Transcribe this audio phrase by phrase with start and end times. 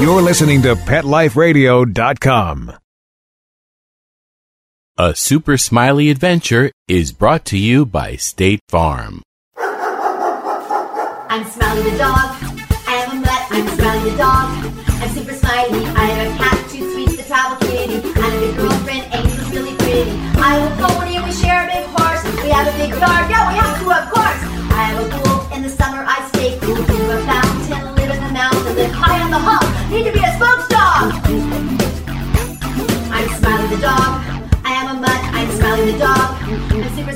[0.00, 2.72] You're listening to PetLifeRadio.com.
[4.96, 9.20] A Super Smiley Adventure is brought to you by State Farm.
[9.58, 12.16] I'm Smiley the dog.
[12.88, 13.42] I am a mutt.
[13.50, 14.48] I'm Smiley the dog.
[14.88, 15.84] I'm super smiley.
[15.84, 17.96] I have a cat, two sweets, the travel kitty.
[18.16, 20.10] I'm a good girlfriend, and he's really pretty.
[20.40, 22.24] I have a pony, and we share a big horse.
[22.42, 23.30] We have a big yard.
[23.30, 24.29] Yeah, we have to, of course.
[33.90, 34.22] Dog.
[34.64, 35.20] I am a mutt.
[35.34, 36.36] I'm the dog.
[36.46, 37.10] I'm super.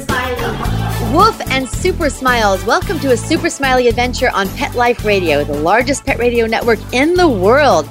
[1.15, 2.65] Woof and Super Smiles.
[2.65, 6.81] Welcome to a Super Smiley adventure on Pet Life Radio, the largest pet radio network
[6.93, 7.89] in the world.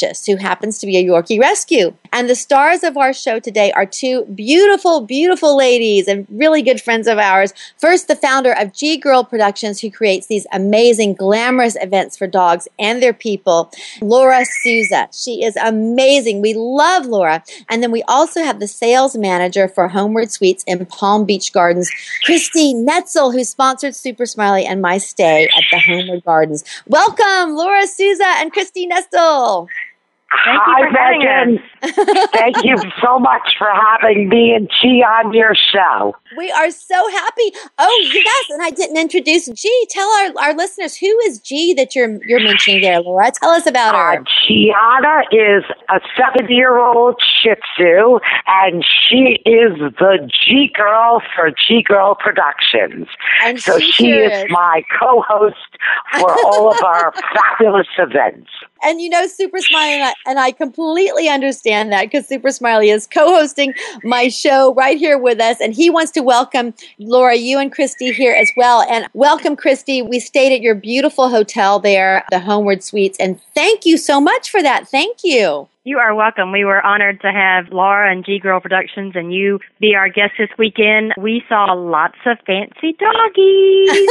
[0.04, 1.94] Duchess, who happens to be a Yorkie Rescue.
[2.12, 6.82] And the stars of our show today are two beautiful, beautiful ladies and really good
[6.82, 7.54] friends of ours.
[7.78, 12.68] First, the founder of G Girl Productions, who creates these amazing, glamorous events for dogs
[12.78, 13.72] and their people,
[14.02, 15.08] Laura Souza.
[15.12, 16.42] She is amazing.
[16.42, 17.44] We love Laura.
[17.70, 21.90] And then we also have the sales manager for Homewood Suites in Palm Beach Gardens,
[22.26, 26.64] Christy Netzel, who sponsored Super Smiley and my stay at the Homewood Gardens.
[26.88, 29.68] Welcome, Laura Souza and Christy Netzel.
[30.46, 32.30] Thank Hi, you for having Megan.
[32.34, 36.16] Thank you so much for having me and G on your show.
[36.38, 37.54] We are so happy.
[37.78, 39.88] Oh, yes, and I didn't introduce G.
[39.90, 43.32] Tell our, our listeners who is G that you're you're mentioning there, Laura.
[43.32, 44.20] Tell us about her.
[44.20, 51.84] Uh, Gianna is a seven-year-old Shih Tzu, and she is the G girl for G
[51.84, 53.08] Girl Productions.
[53.44, 54.46] And so she she is is.
[54.50, 55.56] my co-host
[56.20, 58.50] for all of our fabulous events.
[58.84, 62.90] And you know, Super Smiley and I, and I completely understand that because Super Smiley
[62.90, 67.60] is co-hosting my show right here with us, and he wants to welcome Laura, you
[67.60, 68.82] and Christy here as well.
[68.90, 70.02] And welcome, Christy.
[70.02, 74.50] We stayed at your beautiful hotel there, the Homewood Suites, and thank you so much
[74.50, 74.88] for that.
[74.88, 75.68] Thank you.
[75.86, 76.54] You are welcome.
[76.54, 80.32] We were honored to have Laura and G Girl Productions and you be our guest
[80.38, 81.14] this weekend.
[81.18, 84.10] We saw lots of fancy doggies.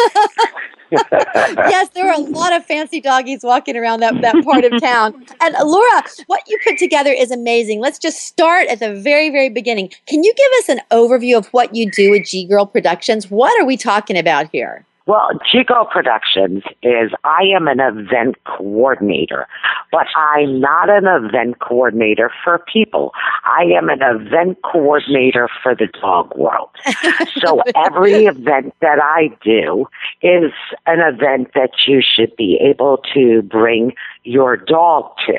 [0.93, 5.25] yes, there were a lot of fancy doggies walking around that, that part of town.
[5.41, 7.81] And Laura, what you put together is amazing.
[7.81, 9.91] Let's just start at the very, very beginning.
[10.07, 13.31] Can you give us an overview of what you do with G Girl Productions?
[13.31, 14.85] What are we talking about here?
[15.07, 19.49] Well, G Girl Productions is I am an event coordinator,
[19.91, 23.13] but I'm not an event coordinator for people.
[23.45, 26.71] I am an event coordinator for the dog world.
[27.41, 29.87] so every event that I do
[30.23, 30.53] is
[30.87, 35.39] an event that you should be able to bring your dog to.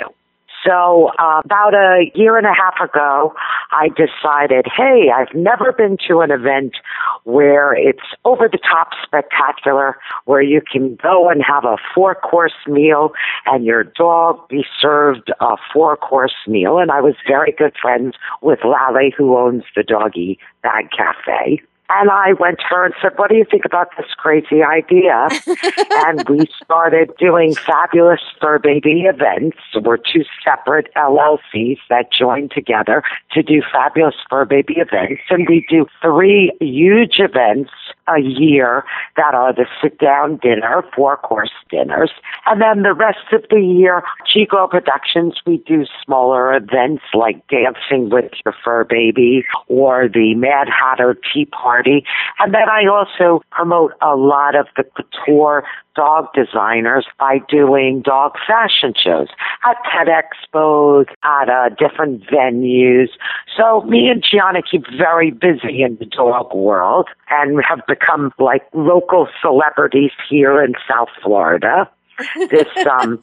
[0.65, 3.33] So uh, about a year and a half ago,
[3.71, 6.75] I decided, hey, I've never been to an event
[7.23, 12.53] where it's over the top spectacular, where you can go and have a four course
[12.67, 13.11] meal
[13.45, 16.77] and your dog be served a four course meal.
[16.77, 21.61] And I was very good friends with Lally, who owns the Doggy Bag Cafe.
[21.95, 25.27] And I went to her and said, What do you think about this crazy idea?
[25.91, 29.57] and we started doing fabulous fur baby events.
[29.79, 35.21] We're two separate LLCs that joined together to do fabulous fur baby events.
[35.29, 37.71] And we do three huge events
[38.07, 38.83] a year
[39.15, 42.11] that are the sit down dinner, four course dinners.
[42.45, 47.47] And then the rest of the year, G Girl Productions, we do smaller events like
[47.47, 51.82] dancing with your fur baby or the Mad Hatter Tea Party.
[52.39, 55.63] And then I also promote a lot of the couture
[55.95, 59.27] dog designers by doing dog fashion shows
[59.65, 63.09] at pet expos, at uh, different venues.
[63.55, 68.63] So me and Gianna keep very busy in the dog world and have become like
[68.73, 71.89] local celebrities here in South Florida.
[72.49, 73.19] This um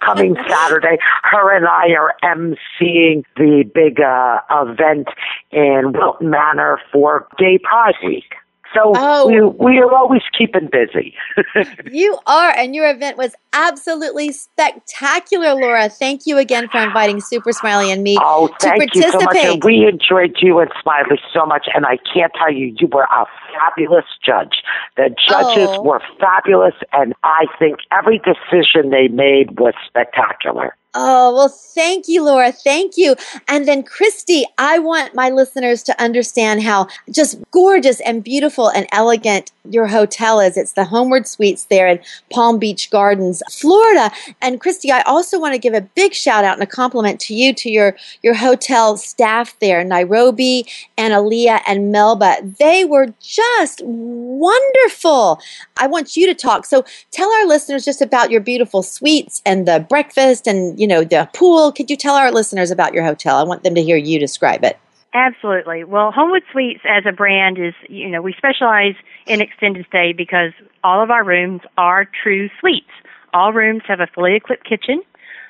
[0.00, 0.98] coming Saturday.
[1.22, 5.08] Her and I are emceeing the big uh event
[5.50, 8.34] in Wilton Manor for Gay Pride Week.
[8.74, 9.26] So Oh.
[9.28, 9.40] we
[9.74, 11.14] we are always keeping busy.
[11.90, 15.88] You are, and your event was absolutely spectacular, Laura.
[15.88, 19.24] Thank you again for inviting Super Smiley and me Oh, to thank you so much.
[19.26, 19.54] participate.
[19.54, 21.66] And we enjoyed you and Smiley so much.
[21.74, 24.62] And I can't tell you, you were a fabulous judge.
[24.96, 25.82] The judges Oh.
[25.82, 26.74] were fabulous.
[26.92, 30.76] And I think every decision they made was spectacular.
[30.96, 32.52] Oh, well, thank you, Laura.
[32.52, 33.16] Thank you.
[33.48, 38.86] And then, Christy, I want my listeners to understand how just gorgeous and beautiful and
[38.92, 40.56] elegant your hotel is.
[40.56, 41.98] It's the Homewood Suites there in
[42.30, 44.12] Palm Beach Gardens, Florida.
[44.40, 47.34] And Christy, I also want to give a big shout out and a compliment to
[47.34, 52.36] you, to your, your hotel staff there, Nairobi and Aaliyah and Melba.
[52.58, 55.40] They were just wonderful.
[55.78, 56.66] I want you to talk.
[56.66, 61.02] So tell our listeners just about your beautiful suites and the breakfast and, you know,
[61.02, 61.72] the pool.
[61.72, 63.38] Could you tell our listeners about your hotel?
[63.38, 64.78] I want them to hear you describe it.
[65.14, 65.82] Absolutely.
[65.82, 68.96] Well, Homewood Suites as a brand is, you know, we specialize
[69.26, 70.52] in extended stay because
[70.82, 72.90] all of our rooms are true suites.
[73.32, 75.00] All rooms have a fully equipped kitchen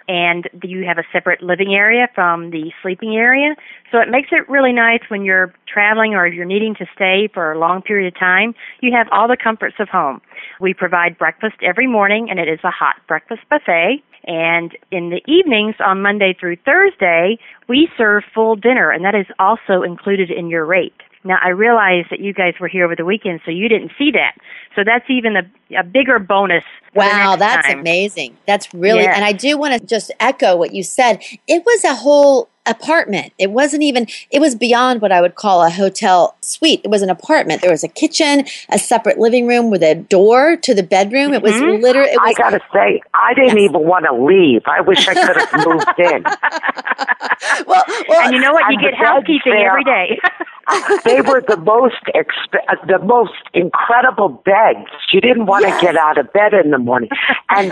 [0.06, 3.56] and you have a separate living area from the sleeping area.
[3.90, 7.50] So it makes it really nice when you're traveling or you're needing to stay for
[7.50, 8.54] a long period of time.
[8.82, 10.20] You have all the comforts of home.
[10.60, 14.04] We provide breakfast every morning and it is a hot breakfast buffet.
[14.26, 17.38] And in the evenings on Monday through Thursday,
[17.69, 20.94] we serve full dinner and that is also included in your rate.
[21.25, 24.11] Now I realize that you guys were here over the weekend, so you didn't see
[24.12, 24.37] that.
[24.75, 25.43] So that's even a,
[25.79, 26.65] a bigger bonus.
[26.94, 27.81] Wow, that's time.
[27.81, 28.37] amazing.
[28.47, 29.15] That's really, Yeah.
[29.17, 31.20] and I do want to just echo what you said.
[31.48, 33.32] It was a whole apartment.
[33.39, 36.81] It wasn't even, it was beyond what I would call a hotel suite.
[36.84, 37.60] It was an apartment.
[37.63, 41.34] There was a kitchen, a separate living room with a door to the bedroom.
[41.34, 41.82] It was Mhm.
[41.82, 44.63] literally, it I got to say, I didn't even want to leave.
[44.67, 46.22] I wish I could have moved in.
[47.67, 48.70] well, well, And you know what?
[48.72, 50.19] You get housekeeping there- every day.
[51.05, 54.89] they were the most exp- the most incredible beds.
[55.13, 55.81] You didn't want Yes.
[55.81, 57.11] to get out of bed in the morning.
[57.56, 57.71] And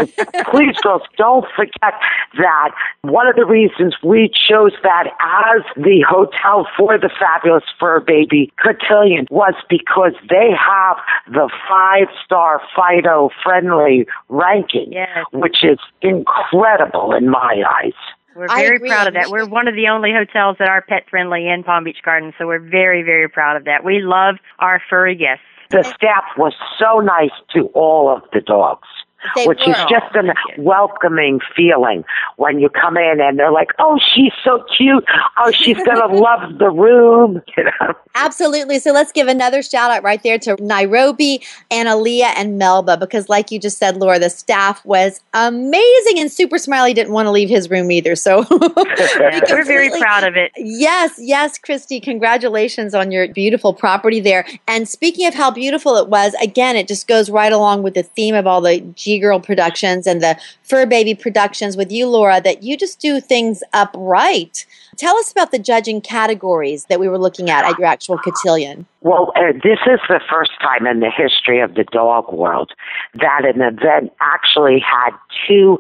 [0.53, 1.95] please, girls, don't forget
[2.39, 2.71] that
[3.03, 8.53] one of the reasons we chose that as the hotel for the fabulous fur baby
[8.63, 15.25] cotillion was because they have the five star Fido friendly ranking, Yes.
[15.33, 17.93] which is incredible in my eyes.
[18.37, 19.29] We're very proud of that.
[19.31, 22.47] We're one of the only hotels that are pet friendly in Palm Beach Gardens, so
[22.47, 23.85] we're very, very proud of that.
[23.85, 25.45] We love our furry guests.
[25.73, 28.87] The staff was so nice to all of the dogs.
[29.35, 32.05] They which is just a welcoming feeling
[32.37, 35.05] when you come in and they're like, oh, she's so cute.
[35.39, 37.43] Oh, she's going to love the room.
[37.55, 37.95] You know?
[38.15, 38.79] Absolutely.
[38.79, 43.51] So let's give another shout out right there to Nairobi, Analia, and Melba because, like
[43.51, 47.51] you just said, Laura, the staff was amazing and Super Smiley didn't want to leave
[47.51, 48.17] his room either.
[48.17, 50.51] So we're very proud of it.
[50.57, 52.01] Yes, yes, Christy.
[52.01, 54.47] Congratulations on your beautiful property there.
[54.67, 58.03] And speaking of how beautiful it was, again, it just goes right along with the
[58.03, 62.41] theme of all the G Girl productions and the Fur Baby productions with you, Laura,
[62.41, 64.67] that you just do things upright.
[64.97, 68.87] Tell us about the judging categories that we were looking at at your actual cotillion.
[69.01, 72.73] Well, uh, this is the first time in the history of the dog world
[73.15, 75.11] that an event actually had
[75.47, 75.79] two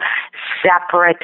[0.62, 1.22] separate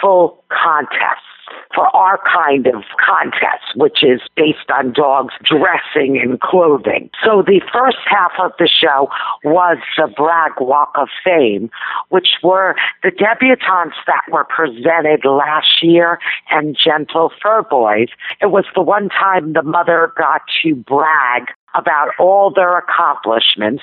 [0.00, 1.27] full contests
[1.74, 7.10] for our kind of contest, which is based on dogs dressing and clothing.
[7.24, 9.08] So the first half of the show
[9.44, 11.70] was the Brag Walk of Fame,
[12.08, 16.18] which were the debutantes that were presented last year
[16.50, 18.08] and Gentle Fur Boys.
[18.40, 23.82] It was the one time the mother got to brag about all their accomplishments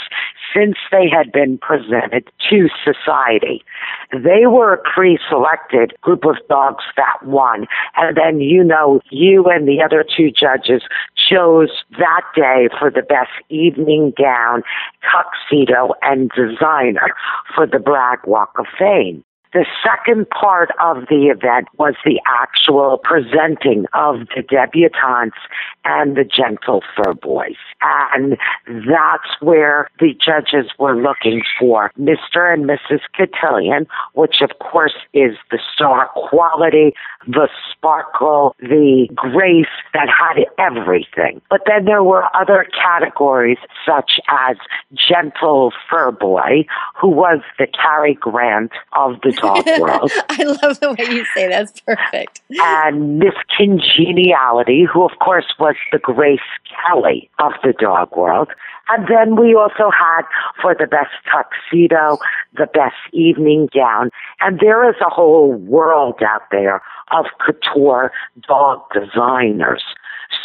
[0.54, 3.63] since they had been presented to society.
[4.12, 7.68] They were a pre-selected group of dogs that won.
[7.96, 10.82] And then, you know, you and the other two judges
[11.30, 14.63] chose that day for the best evening gown,
[15.12, 17.15] tuxedo, and designer
[17.56, 19.24] for the Brag Walk of Fame.
[19.55, 25.39] The second part of the event was the actual presenting of the debutantes
[25.85, 27.55] and the gentle fur boys.
[27.81, 28.35] And
[28.67, 32.53] that's where the judges were looking for Mr.
[32.53, 33.00] and Mrs.
[33.15, 36.93] Cotillion, which of course is the star quality,
[37.25, 41.41] the sparkle, the grace that had everything.
[41.50, 44.57] But then there were other categories such as
[44.93, 46.65] gentle fur boy,
[47.00, 49.31] who was the Cary Grant of the
[49.79, 50.11] world.
[50.29, 52.41] I love the way you say that's perfect.
[52.59, 58.49] And Miss Congeniality, who of course was the Grace Kelly of the dog world.
[58.87, 60.23] And then we also had
[60.61, 62.19] for the best tuxedo,
[62.55, 64.11] the best evening gown.
[64.41, 68.11] And there is a whole world out there of couture
[68.47, 69.83] dog designers.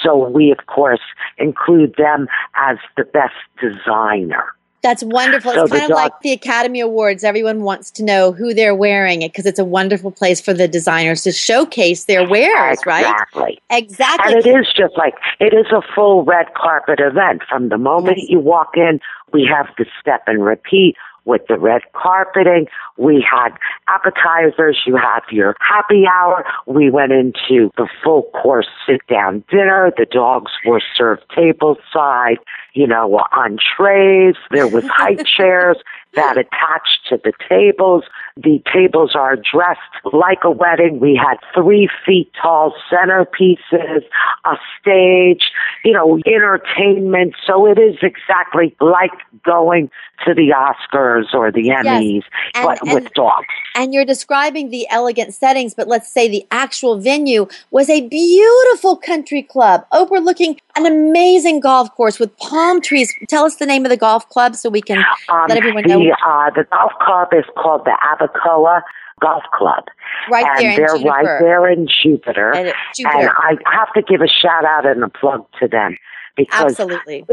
[0.03, 1.01] So we, of course,
[1.39, 4.55] include them as the best designer.
[4.83, 5.53] That's wonderful.
[5.53, 7.23] So it's kind of dog- like the Academy Awards.
[7.23, 10.67] Everyone wants to know who they're wearing it because it's a wonderful place for the
[10.67, 12.91] designers to showcase their wares, exactly.
[12.91, 13.05] right?
[13.05, 13.61] Exactly.
[13.71, 14.35] Exactly.
[14.35, 17.43] And it is just like, it is a full red carpet event.
[17.49, 18.31] From the moment yes.
[18.31, 19.01] you walk in,
[19.33, 22.67] we have to step and repeat with the red carpeting.
[22.97, 23.51] We had
[23.89, 24.79] appetizers.
[24.87, 26.45] You have your happy hour.
[26.67, 29.93] We went into the full course sit down dinner.
[29.97, 32.39] The dogs were served table side,
[32.75, 34.35] you know, on trays.
[34.51, 35.77] There was high chairs
[36.15, 38.05] that attached to the tables.
[38.37, 39.81] The tables are dressed
[40.13, 40.99] like a wedding.
[40.99, 44.03] We had three feet tall centerpieces,
[44.45, 45.51] a stage,
[45.85, 47.35] you know, entertainment.
[47.47, 49.13] So it is exactly like
[49.45, 49.91] going
[50.27, 52.23] to the Oscars or the Emmys,
[52.55, 52.65] yes.
[52.65, 53.47] but and, with dogs.
[53.75, 58.97] And you're describing the elegant settings, but let's say the actual venue was a beautiful
[58.97, 63.13] country club overlooking an amazing golf course with palm trees.
[63.29, 64.99] Tell us the name of the golf club so we can
[65.29, 66.00] um, let everyone know.
[66.01, 68.83] The, uh, the golf club is called the Abacoa
[69.21, 69.85] Golf Club.
[70.31, 72.55] Right and there they're right there in Jupiter.
[72.55, 73.19] And, Jupiter.
[73.19, 75.97] and I have to give a shout out and a plug to them
[76.41, 77.25] because Absolutely.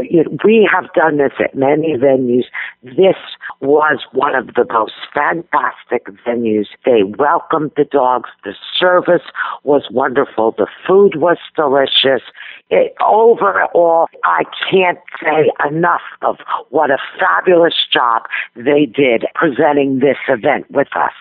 [0.44, 2.44] we have done this at many venues.
[2.82, 3.16] This
[3.60, 6.66] was one of the most fantastic venues.
[6.84, 8.28] They welcomed the dogs.
[8.44, 9.22] The service
[9.64, 10.54] was wonderful.
[10.56, 12.22] The food was delicious.
[12.70, 16.36] It, overall, I can't say enough of
[16.70, 18.22] what a fabulous job
[18.54, 21.12] they did presenting this event with us.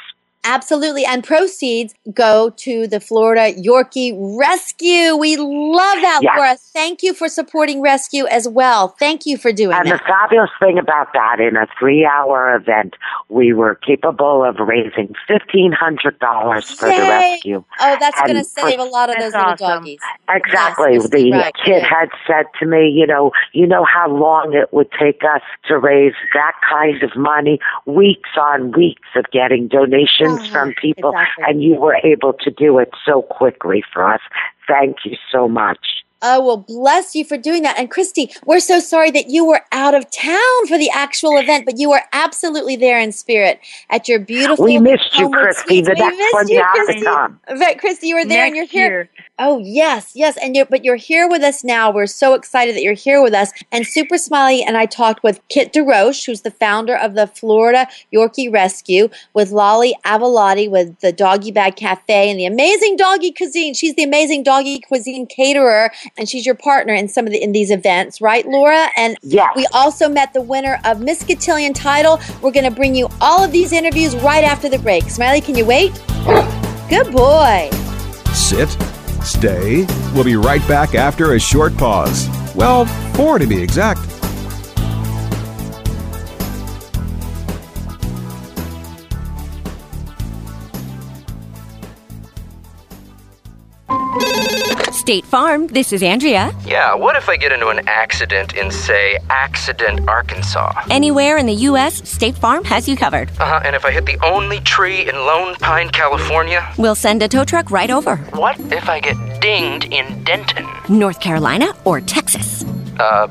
[0.48, 1.04] Absolutely.
[1.04, 5.18] And proceeds go to the Florida Yorkie Rescue.
[5.18, 6.34] We love that, yes.
[6.38, 6.56] Laura.
[6.56, 8.88] Thank you for supporting Rescue as well.
[8.88, 9.92] Thank you for doing and that.
[9.92, 12.96] And the fabulous thing about that, in a three hour event,
[13.28, 16.96] we were capable of raising $1,500 for Yay.
[16.96, 17.64] the rescue.
[17.82, 19.68] Oh, that's going to save a lot of those little awesome.
[19.68, 20.00] doggies.
[20.30, 20.94] Exactly.
[20.94, 21.54] Yes, the right.
[21.66, 25.42] Kit had said to me, you know, you know how long it would take us
[25.68, 27.60] to raise that kind of money?
[27.86, 30.37] Weeks on weeks of getting donations uh-huh.
[30.38, 30.52] Uh-huh.
[30.52, 31.44] from people, exactly.
[31.48, 34.22] and you were able to do it so quickly for us.
[34.68, 36.04] Thank you so much.
[36.22, 37.78] Oh, well, bless you for doing that.
[37.78, 41.66] And Christy, we're so sorry that you were out of town for the actual event,
[41.66, 43.60] but you were absolutely there in spirit
[43.90, 44.66] at your beautiful.
[44.66, 45.82] We missed you, Christy.
[45.82, 47.04] The We next missed one you, you Christy.
[47.60, 48.90] But Christy, you were there and you're here.
[48.90, 49.10] year.
[49.40, 51.92] Oh yes, yes, and you're but you're here with us now.
[51.92, 53.52] We're so excited that you're here with us.
[53.72, 57.88] And Super Smiley and I talked with Kit DeRoche, who's the founder of the Florida
[58.12, 63.76] Yorkie Rescue, with Lolly Avalati with the Doggy Bag Cafe and the amazing doggy cuisine.
[63.76, 67.52] She's the amazing doggy cuisine caterer, and she's your partner in some of the in
[67.52, 68.88] these events, right, Laura?
[68.96, 69.52] And Yes.
[69.56, 72.20] we also met the winner of Miss Cotillion title.
[72.42, 75.10] We're going to bring you all of these interviews right after the break.
[75.10, 75.92] Smiley, can you wait?
[76.90, 77.70] Good boy.
[78.34, 78.70] Sit,
[79.24, 79.86] stay.
[80.14, 82.28] We'll be right back after a short pause.
[82.56, 84.02] Well, four to be exact.
[95.08, 96.54] State Farm, this is Andrea.
[96.66, 100.84] Yeah, what if I get into an accident in, say, Accident, Arkansas?
[100.90, 103.30] Anywhere in the U.S., State Farm has you covered.
[103.40, 106.70] Uh huh, and if I hit the only tree in Lone Pine, California?
[106.78, 108.18] We'll send a tow truck right over.
[108.34, 110.68] What if I get dinged in Denton?
[110.90, 112.66] North Carolina or Texas.
[113.00, 113.28] Uh,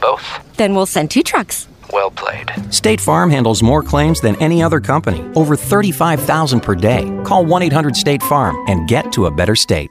[0.00, 0.22] both?
[0.56, 1.66] Then we'll send two trucks.
[1.92, 2.52] Well played.
[2.72, 7.02] State Farm handles more claims than any other company, over 35,000 per day.
[7.24, 9.90] Call 1 800 State Farm and get to a better state.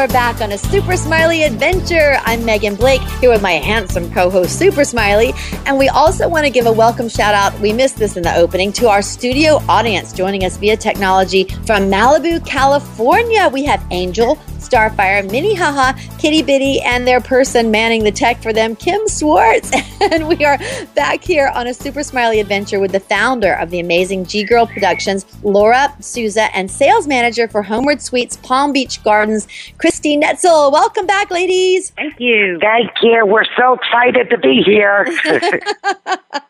[0.00, 2.16] we're back on a super smiley adventure.
[2.24, 5.34] I'm Megan Blake here with my handsome co host, Super Smiley.
[5.66, 7.52] And we also want to give a welcome shout out.
[7.60, 11.90] We missed this in the opening to our studio audience joining us via technology from
[11.90, 13.50] Malibu, California.
[13.52, 14.38] We have Angel,
[14.70, 19.70] Starfire, Minnie Haha, Kitty Bitty, and their person manning the tech for them, Kim Swartz.
[20.02, 20.58] And we are
[20.94, 24.66] back here on a super smiley adventure with the founder of the amazing G Girl
[24.66, 29.46] Productions, Laura Souza, and sales manager for Homewood Suites Palm Beach Gardens,
[29.90, 30.70] Christine Netzel.
[30.70, 31.90] Welcome back, ladies.
[31.90, 32.60] Thank you.
[32.60, 33.26] Thank you.
[33.26, 35.04] We're so excited to be here.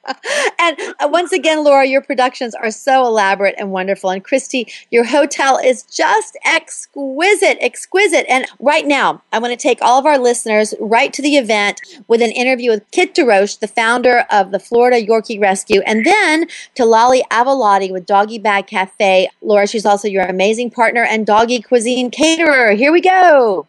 [1.41, 4.11] again, Laura, your productions are so elaborate and wonderful.
[4.11, 8.27] And Christy, your hotel is just exquisite, exquisite.
[8.29, 11.81] And right now, I want to take all of our listeners right to the event
[12.09, 16.47] with an interview with Kit DeRoche, the founder of the Florida Yorkie Rescue, and then
[16.75, 19.31] to Lolly Avalati with Doggy Bag Cafe.
[19.41, 22.73] Laura, she's also your amazing partner and doggy cuisine caterer.
[22.73, 23.67] Here we go.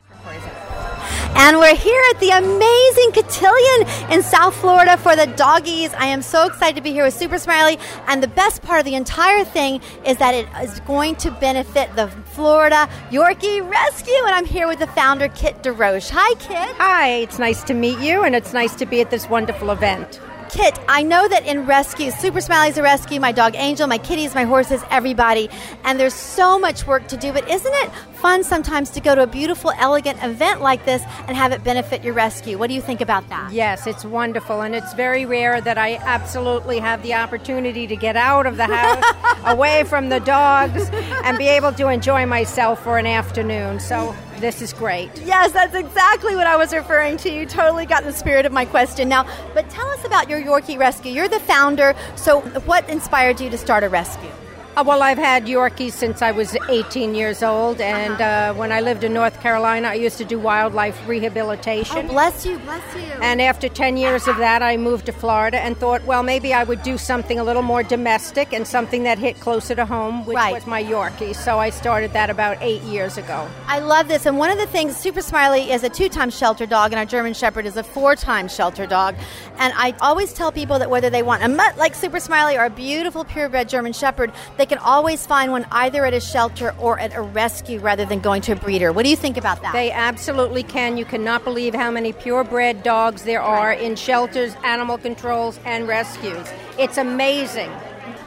[1.33, 5.93] And we're here at the amazing Cotillion in South Florida for the doggies.
[5.93, 7.79] I am so excited to be here with Super Smiley.
[8.07, 11.95] And the best part of the entire thing is that it is going to benefit
[11.95, 14.13] the Florida Yorkie Rescue.
[14.25, 16.11] And I'm here with the founder, Kit DeRoche.
[16.13, 16.75] Hi, Kit.
[16.77, 20.19] Hi, it's nice to meet you, and it's nice to be at this wonderful event.
[20.51, 24.35] Kit, I know that in rescue, Super Smiley's a rescue, my dog Angel, my kitties,
[24.35, 25.49] my horses, everybody.
[25.85, 27.89] And there's so much work to do, but isn't it
[28.21, 32.03] fun sometimes to go to a beautiful, elegant event like this and have it benefit
[32.03, 32.57] your rescue?
[32.57, 33.51] What do you think about that?
[33.51, 38.15] Yes, it's wonderful, and it's very rare that I absolutely have the opportunity to get
[38.15, 39.03] out of the house,
[39.45, 40.88] away from the dogs,
[41.23, 43.79] and be able to enjoy myself for an afternoon.
[43.79, 45.10] So this is great.
[45.25, 47.31] Yes, that's exactly what I was referring to.
[47.31, 49.10] You totally got the spirit of my question.
[49.10, 51.12] Now, but tell us about your Yorkie Rescue.
[51.12, 54.29] You're the founder, so what inspired you to start a rescue?
[54.77, 58.79] Uh, well, I've had Yorkies since I was 18 years old, and uh, when I
[58.79, 61.97] lived in North Carolina, I used to do wildlife rehabilitation.
[61.97, 63.01] Oh, bless you, bless you.
[63.21, 66.63] And after 10 years of that, I moved to Florida and thought, well, maybe I
[66.63, 70.36] would do something a little more domestic and something that hit closer to home, which
[70.38, 70.53] Right.
[70.53, 71.36] was my Yorkie.
[71.36, 73.49] So I started that about eight years ago.
[73.67, 74.25] I love this.
[74.25, 77.05] And one of the things, Super Smiley is a two time shelter dog, and our
[77.05, 79.15] German Shepherd is a four time shelter dog.
[79.57, 82.63] And I always tell people that whether they want a mutt like Super Smiley or
[82.63, 84.31] a beautiful purebred German Shepherd,
[84.62, 88.19] they can always find one either at a shelter or at a rescue rather than
[88.19, 88.91] going to a breeder.
[88.91, 89.74] What do you think about that?
[89.74, 90.97] They absolutely can.
[90.97, 96.47] You cannot believe how many purebred dogs there are in shelters, animal controls, and rescues.
[96.78, 97.71] It's amazing.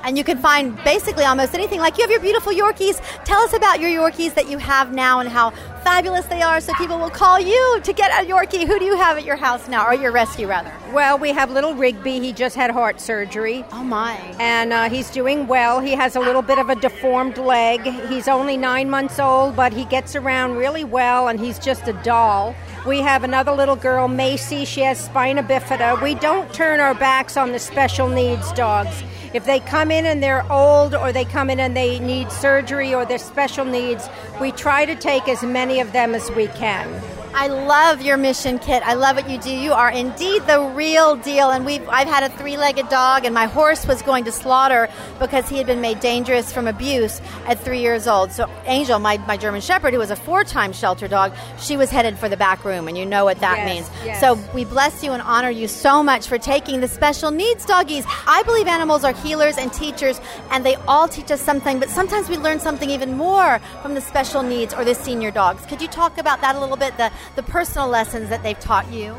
[0.04, 1.80] And you can find basically almost anything.
[1.80, 3.00] Like you have your beautiful Yorkies.
[3.24, 5.50] Tell us about your Yorkies that you have now and how
[5.82, 8.66] fabulous they are so people will call you to get a Yorkie.
[8.66, 10.72] Who do you have at your house now, or your rescue rather?
[10.92, 12.20] Well, we have little Rigby.
[12.20, 13.64] He just had heart surgery.
[13.72, 14.14] Oh, my.
[14.38, 15.80] And uh, he's doing well.
[15.80, 17.82] He has a little bit of a deformed leg.
[18.08, 21.92] He's only nine months old, but he gets around really well, and he's just a
[22.02, 22.54] doll.
[22.86, 24.64] We have another little girl, Macy.
[24.66, 26.02] She has spina bifida.
[26.02, 29.02] We don't turn our backs on the special needs dogs.
[29.34, 32.94] If they come in and they're old or they come in and they need surgery
[32.94, 34.08] or they're special needs,
[34.40, 36.88] we try to take as many of them as we can.
[37.36, 38.82] I love your mission, Kit.
[38.86, 39.50] I love what you do.
[39.50, 41.50] You are indeed the real deal.
[41.50, 45.48] And we've I've had a three-legged dog, and my horse was going to slaughter because
[45.48, 48.30] he had been made dangerous from abuse at three years old.
[48.30, 52.16] So Angel, my, my German Shepherd, who was a four-time shelter dog, she was headed
[52.18, 53.90] for the back room, and you know what that Yes, means.
[54.06, 54.20] yes.
[54.20, 58.04] So we bless you and honor you so much for taking the special needs doggies.
[58.28, 60.20] I believe animals are healers and teachers,
[60.52, 61.80] and they all teach us something.
[61.80, 65.66] But sometimes we learn something even more from the special needs or the senior dogs.
[65.66, 66.96] Could you talk about that a little bit?
[66.96, 69.16] The the personal lessons that they've taught you.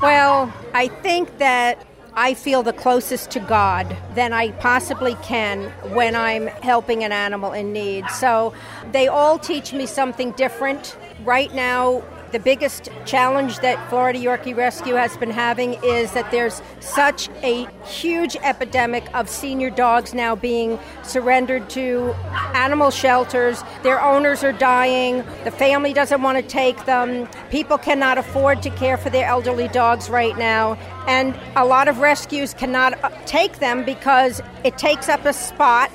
[0.00, 1.78] Well, I think that
[2.16, 7.52] I feel the closest to God than I possibly can when I'm helping an animal
[7.52, 8.08] in need.
[8.10, 8.54] So
[8.92, 10.96] they all teach me something different.
[11.24, 12.02] Right now,
[12.34, 17.64] the biggest challenge that Florida Yorkie Rescue has been having is that there's such a
[17.86, 22.12] huge epidemic of senior dogs now being surrendered to
[22.52, 23.62] animal shelters.
[23.84, 25.18] Their owners are dying.
[25.44, 27.28] The family doesn't want to take them.
[27.50, 30.74] People cannot afford to care for their elderly dogs right now.
[31.06, 35.88] And a lot of rescues cannot uh, take them because it takes up a spot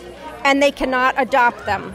[0.45, 1.93] and they cannot adopt them.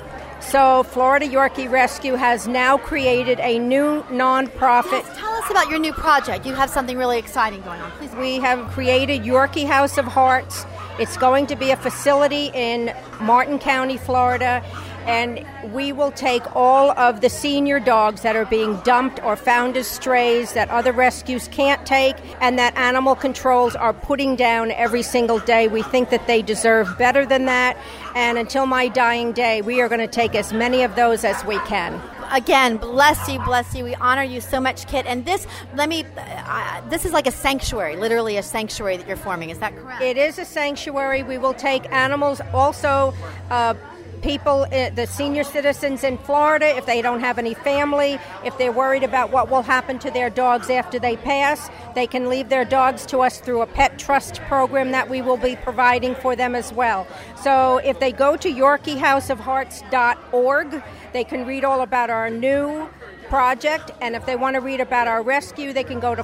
[0.49, 5.03] So, Florida Yorkie Rescue has now created a new nonprofit.
[5.17, 6.47] Tell us about your new project.
[6.47, 7.91] You have something really exciting going on.
[7.93, 8.15] Please.
[8.15, 10.65] We have created Yorkie House of Hearts.
[11.01, 14.63] It's going to be a facility in Martin County, Florida,
[15.07, 19.77] and we will take all of the senior dogs that are being dumped or found
[19.77, 25.03] as strays that other rescues can't take and that animal controls are putting down every
[25.03, 25.69] single day.
[25.69, 27.77] We think that they deserve better than that,
[28.15, 31.45] and until my dying day, we are going to take as many of those as
[31.45, 32.01] we can.
[32.33, 33.85] Again, bless you, bless you.
[33.85, 35.07] We honor you so much, Kit.
[35.07, 39.17] And this, let me, uh, this is like a sanctuary, literally a sanctuary that you're
[39.17, 39.51] forming.
[39.51, 40.03] Is that correct?
[40.03, 41.23] It is a sanctuary.
[41.23, 43.15] We will take animals, also
[43.51, 43.75] uh,
[44.25, 48.73] people, uh, the senior citizens in Florida, if they don't have any family, if they're
[48.73, 52.65] worried about what will happen to their dogs after they pass, they can leave their
[52.65, 56.55] dogs to us through a pet trust program that we will be providing for them
[56.55, 57.07] as well.
[57.43, 60.83] So if they go to YorkieHouseOfHearts.org,
[61.13, 62.89] they can read all about our new
[63.29, 63.91] project.
[64.01, 66.23] And if they want to read about our rescue, they can go to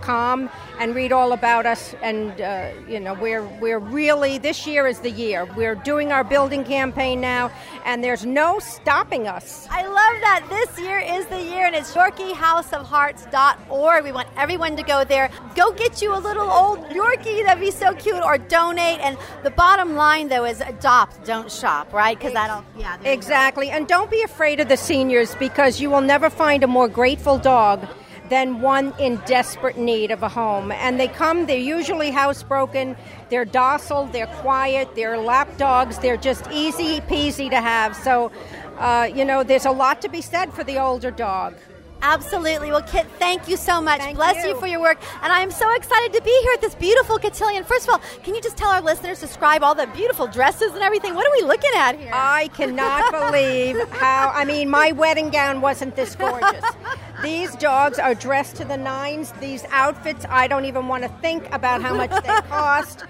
[0.00, 1.94] FloridaYorkieRescue.com and read all about us.
[2.02, 5.46] And uh, you know, we're we're really this year is the year.
[5.56, 7.50] We're doing our building campaign now,
[7.84, 9.68] and there's no stopping us.
[9.70, 10.46] I love that.
[10.48, 14.04] This year is the year, and it's YorkieHouseOfHearts.org.
[14.04, 15.30] We want everyone to go there.
[15.54, 17.44] Go get you a little old Yorkie.
[17.44, 18.22] That'd be so cute.
[18.22, 19.00] Or donate.
[19.00, 22.16] And the bottom line, though, is adopt, don't shop, right?
[22.18, 22.96] Because that'll, yeah.
[22.98, 23.12] there you go.
[23.12, 23.70] Exactly.
[23.70, 27.38] And don't be afraid of the seniors because you will never find a more grateful
[27.38, 27.86] dog
[28.30, 30.72] than one in desperate need of a home.
[30.72, 32.96] And they come, they're usually housebroken,
[33.28, 37.94] they're docile, they're quiet, they're lap dogs, they're just easy peasy to have.
[37.94, 38.32] So,
[38.78, 41.54] uh, you know, there's a lot to be said for the older dog.
[42.02, 42.70] Absolutely.
[42.70, 44.00] Well, Kit, thank you so much.
[44.00, 44.50] Thank Bless you.
[44.50, 44.60] you.
[44.60, 44.98] for your work.
[45.22, 47.64] And I am so excited to be here at this beautiful cotillion.
[47.64, 50.82] First of all, can you just tell our listeners, describe all the beautiful dresses and
[50.82, 51.14] everything?
[51.14, 52.10] What are we looking at here?
[52.12, 56.64] I cannot believe how, I mean, my wedding gown wasn't this gorgeous.
[57.22, 59.32] These dogs are dressed to the nines.
[59.40, 63.04] These outfits, I don't even want to think about how much they cost.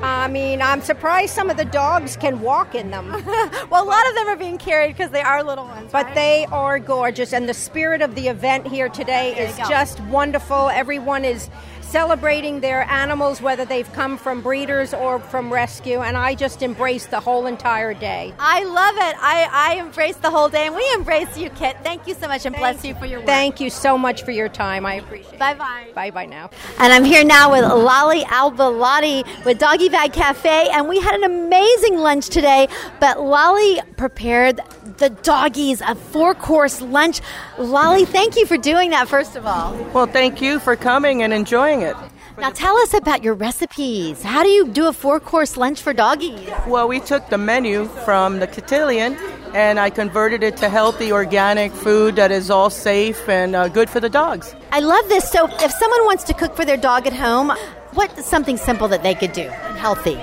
[0.00, 3.10] I mean, I'm surprised some of the dogs can walk in them.
[3.70, 5.90] well, a lot of them are being carried because they are little ones.
[5.92, 6.14] But right?
[6.14, 10.68] they are gorgeous, and the spirit of the event here today There is just wonderful.
[10.70, 11.48] Everyone is
[11.94, 17.06] celebrating their animals, whether they've come from breeders or from rescue, and I just embrace
[17.06, 18.34] the whole entire day.
[18.36, 19.14] I love it.
[19.20, 21.76] I, I embrace the whole day, and we embrace you, Kit.
[21.84, 23.28] Thank you so much, and bless you for your work.
[23.28, 24.84] Thank you so much for your time.
[24.84, 25.38] I appreciate it.
[25.38, 25.86] Bye bye.
[25.94, 26.50] Bye bye now.
[26.80, 31.22] And I'm here now with Lolly Albalotti with Doggy Bag Cafe, and we had an
[31.22, 32.66] amazing lunch today.
[32.98, 34.58] But Lolly prepared
[34.96, 37.20] the doggies a four course lunch.
[37.56, 39.76] Lolly, thank you for doing that, first of all.
[39.94, 41.83] Well, thank you for coming and enjoying it.
[42.38, 44.22] Now, tell us about your recipes.
[44.22, 46.50] How do you do a four course lunch for doggies?
[46.66, 49.16] Well, we took the menu from the cotillion
[49.54, 53.88] and I converted it to healthy, organic food that is all safe and uh, good
[53.88, 54.54] for the dogs.
[54.72, 55.30] I love this.
[55.30, 57.52] So, if someone wants to cook for their dog at home,
[57.94, 60.18] what's something simple that they could do healthy?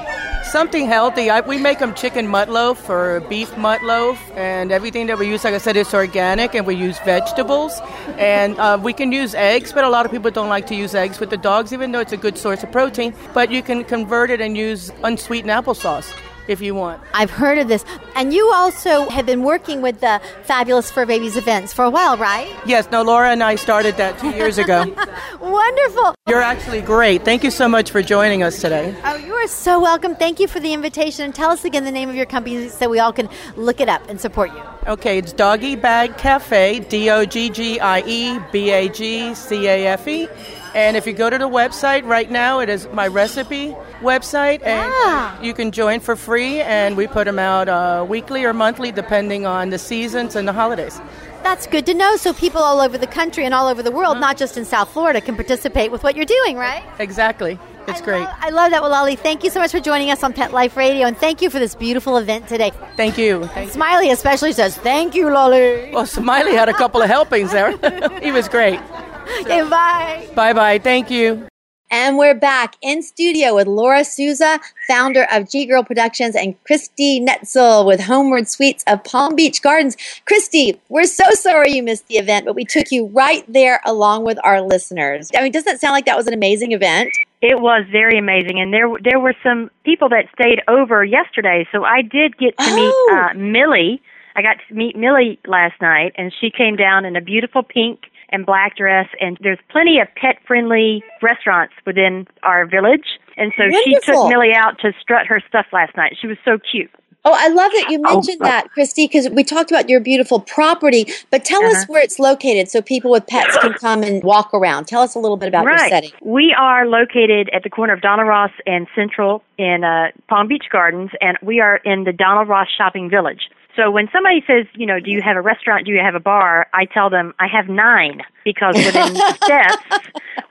[0.52, 1.30] something healthy.
[1.30, 5.54] I, we make them chicken meatloaf or beef meatloaf, and everything that we use, like
[5.54, 7.80] I said, is organic, and we use vegetables.
[8.18, 10.94] And uh, we can use eggs, but a lot of people don't like to use
[10.94, 13.14] eggs with the dogs, even though it's a good source of protein.
[13.34, 16.14] But you can convert it and use unsweetened applesauce
[16.48, 17.02] if you want.
[17.14, 17.86] I've heard of this.
[18.16, 22.18] And you also have been working with the Fabulous Fur Babies events for a while,
[22.18, 22.54] right?
[22.66, 24.84] Yes, no, Laura and I started that two years ago.
[25.42, 26.14] Wonderful.
[26.28, 27.24] You're actually great.
[27.24, 28.96] Thank you so much for joining us today.
[29.04, 30.16] Oh, you are so welcome.
[30.16, 31.26] Thank you for the invitation.
[31.26, 33.90] And tell us again the name of your company so we all can look it
[33.90, 34.62] up and support you.
[34.88, 39.68] Okay, it's Doggy Bag Cafe, D O G G I E B A G C
[39.68, 40.28] A F E.
[40.74, 44.92] And if you go to the website right now, it is my recipe website, and
[45.06, 45.38] Ah.
[45.42, 46.62] you can join for free.
[46.62, 50.54] And we put them out uh, weekly or monthly, depending on the seasons and the
[50.54, 51.00] holidays.
[51.44, 54.20] That's good to know so people all over the country and all over the world,
[54.20, 56.84] not just in South Florida, can participate with what you're doing, right?
[57.00, 57.58] Exactly.
[57.88, 58.28] It's great.
[58.40, 59.18] I love that, Walali.
[59.18, 61.58] Thank you so much for joining us on Pet Life Radio, and thank you for
[61.58, 62.72] this beautiful event today.
[62.96, 63.50] Thank you.
[63.70, 65.90] Smiley especially says, Thank you, Lolly.
[65.92, 67.72] Well, Smiley had a couple of helpings there.
[68.22, 68.80] he was great.
[69.42, 70.28] Okay, bye.
[70.36, 70.78] Bye bye.
[70.78, 71.48] Thank you.
[71.94, 77.20] And we're back in studio with Laura Souza, founder of G Girl Productions, and Christy
[77.20, 79.98] Netzel with Homewood Suites of Palm Beach Gardens.
[80.26, 84.24] Christy, we're so sorry you missed the event, but we took you right there along
[84.24, 85.30] with our listeners.
[85.36, 87.10] I mean, doesn't that sound like that was an amazing event?
[87.42, 91.68] It was very amazing, and there there were some people that stayed over yesterday.
[91.74, 94.02] So I did get to meet uh, Millie.
[94.34, 98.00] I got to meet Millie last night, and she came down in a beautiful pink
[98.32, 99.08] and black dress.
[99.20, 104.54] And there's plenty of pet friendly restaurants within our village, and so she took Millie
[104.56, 106.16] out to strut her stuff last night.
[106.20, 106.90] She was so cute.
[107.24, 111.06] Oh, I love that you mentioned that, Christy, because we talked about your beautiful property,
[111.30, 111.86] but tell us Uh-huh.
[111.90, 114.88] where it's located so people with pets can come and walk around.
[114.88, 116.10] Tell us a little bit about your setting.
[116.24, 120.66] We are located at the corner of Donald Ross and Central in uh, Palm Beach
[120.72, 123.52] Gardens, and we are in the Donald Ross Shopping Village.
[123.76, 125.86] So when somebody says, you know, do you have a restaurant?
[125.86, 126.68] Do you have a bar?
[126.74, 129.84] I tell them I have nine because within steps,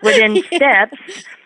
[0.03, 0.97] within steps,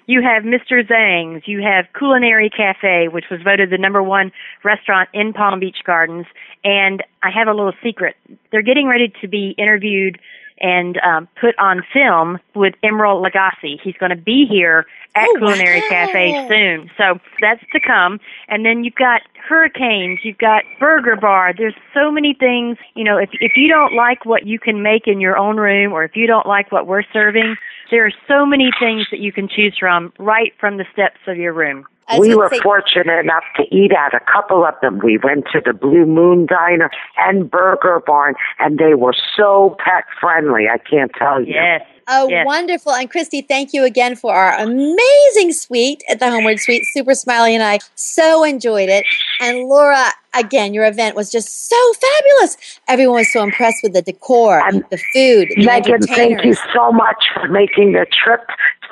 [0.07, 0.87] you have Mr.
[0.87, 4.33] Zhang's, you have Culinary Cafe, which was voted the number one
[4.63, 6.27] restaurant in Palm Beach Gardens,
[6.63, 8.15] and I have a little secret.
[8.53, 10.21] They're getting ready to be interviewed
[10.65, 13.79] and um, put on film with Emeril Lagasse.
[13.83, 16.07] He's going to be here at Oh, Culinary wow.
[16.07, 16.91] Cafe soon.
[16.97, 18.19] So that's to come.
[18.49, 21.53] And then you've got hurricanes, you've got Burger Bar.
[21.57, 22.79] There's so many things.
[22.95, 25.93] You know, if if you don't like what you can make in your own room,
[25.93, 27.57] or if you don't like what we're serving,
[27.91, 31.37] there are so many things that you can choose from right from the steps of
[31.37, 31.85] your room.
[32.19, 35.01] We were fortunate enough to eat at a couple of them.
[35.03, 40.05] We went to the Blue Moon Diner and Burger Barn, and they were so pet
[40.21, 40.65] friendly.
[40.73, 41.55] I can't tell you.
[41.55, 41.83] Yes.
[42.07, 42.93] Oh, wonderful.
[42.93, 46.85] And Christy, thank you again for our amazing suite at the Homewood Suite.
[46.93, 49.07] Super Smiley and I so enjoyed it.
[49.41, 52.81] And Laura, again, your event was just so fabulous.
[52.89, 56.93] Everyone was so impressed with the decor, and the food, the Megan, thank you so
[56.93, 58.43] much for making the trip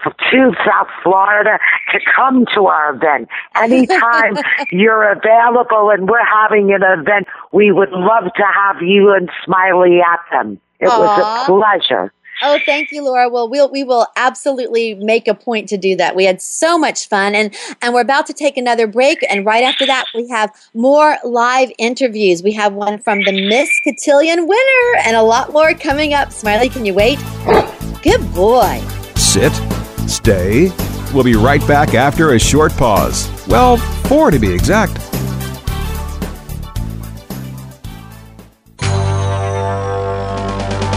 [0.04, 1.58] to South Florida
[1.92, 3.28] to come to our event.
[3.56, 4.36] Anytime
[4.70, 10.00] you're available and we're having an event, we would love to have you and Smiley
[10.00, 10.60] at them.
[10.80, 12.12] It was a pleasure.
[12.44, 13.28] Oh, thank you, Laura.
[13.28, 16.16] Well, we'll we will absolutely make a point to do that.
[16.16, 19.24] We had so much fun, and and we're about to take another break.
[19.30, 22.42] And right after that, we have more live interviews.
[22.42, 26.32] We have one from the Miss Cotillion winner, and a lot more coming up.
[26.32, 27.20] Smiley, can you wait?
[28.02, 28.82] Good boy.
[29.14, 29.52] Sit,
[30.12, 30.70] stay.
[31.12, 33.28] We'll be right back after a short pause.
[33.48, 34.96] Well, four to be exact.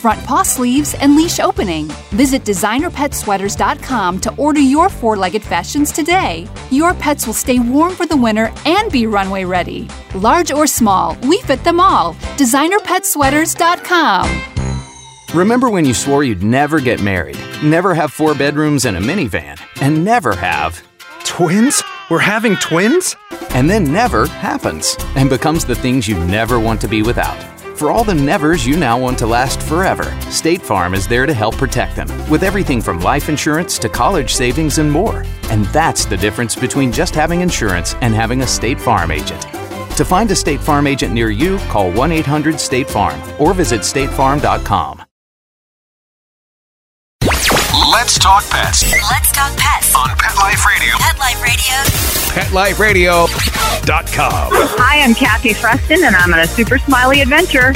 [0.00, 1.88] front paw sleeves, and leash opening.
[2.10, 6.48] Visit designerpetsweaters.com to order your four legged fashions today.
[6.70, 9.88] Your pets will stay warm for the winter and be runway ready.
[10.14, 12.14] Large or small, we fit them all.
[12.38, 14.42] DesignerPetSweaters.com.
[15.34, 19.60] Remember when you swore you'd never get married, never have four bedrooms and a minivan,
[19.80, 20.82] and never have.
[21.24, 21.82] Twins?
[22.10, 23.14] We're having twins?
[23.50, 27.59] And then never happens and becomes the things you never want to be without.
[27.80, 31.32] For all the nevers you now want to last forever, State Farm is there to
[31.32, 35.24] help protect them with everything from life insurance to college savings and more.
[35.44, 39.40] And that's the difference between just having insurance and having a State Farm agent.
[39.96, 43.80] To find a State Farm agent near you, call 1 800 State Farm or visit
[43.80, 45.09] statefarm.com.
[48.20, 50.92] talk pets Let's talk pets on Pet Life Radio.
[50.98, 53.26] Pet Life Radio.
[53.26, 54.48] PetLifeRadio.com.
[54.52, 57.72] Hi, I'm Kathy Freston, and I'm on a super smiley adventure.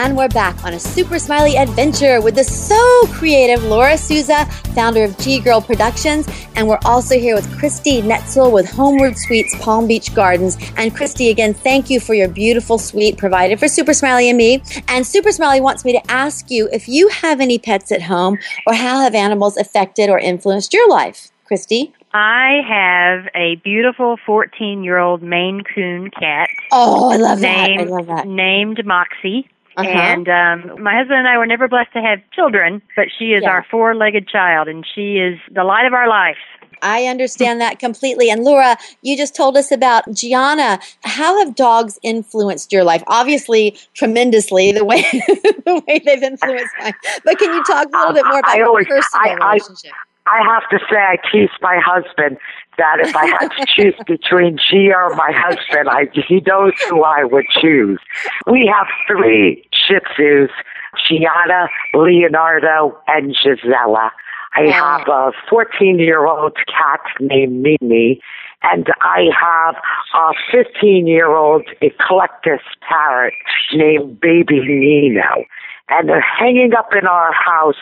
[0.00, 5.02] And we're back on a super smiley adventure with the so creative Laura Souza, founder
[5.02, 6.28] of G Girl Productions.
[6.54, 10.56] And we're also here with Christy Netzel with Homewood Suites Palm Beach Gardens.
[10.76, 14.62] And Christy, again, thank you for your beautiful suite provided for Super Smiley and me.
[14.86, 18.38] And Super Smiley wants me to ask you if you have any pets at home
[18.68, 21.32] or how have animals affected or influenced your life?
[21.44, 21.92] Christy?
[22.14, 26.50] I have a beautiful 14 year old Maine Coon cat.
[26.70, 27.70] Oh, I love that.
[27.70, 28.28] I love that.
[28.28, 29.50] Named Moxie.
[29.78, 29.88] Uh-huh.
[29.88, 33.42] And um, my husband and I were never blessed to have children, but she is
[33.42, 33.50] Yeah.
[33.50, 36.36] our four legged child, and she is the light of our life.
[36.82, 38.30] I understand that completely.
[38.30, 40.78] And Laura, you just told us about Gianna.
[41.02, 43.02] How have dogs influenced your life?
[43.08, 46.94] Obviously, tremendously, the way the way they've influenced mine.
[47.24, 49.52] But can you talk a little bit more about I your always, personal I, I,
[49.54, 49.92] relationship?
[50.26, 52.36] I have to say, I tease my husband
[52.78, 57.02] that if I had to choose between she or my husband, I, he knows who
[57.02, 57.98] I would choose.
[58.46, 60.48] We have three Shih Tzus,
[61.08, 64.10] Gianna, Leonardo, and Gisela.
[64.54, 68.20] I have a 14 year old cat named Mimi,
[68.62, 69.76] and I have
[70.14, 73.34] a 15 year old eclectus parrot
[73.72, 75.44] named Baby Nino.
[75.90, 77.76] And they're hanging up in our house